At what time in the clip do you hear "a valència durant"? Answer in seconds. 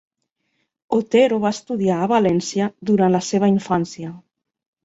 2.05-3.15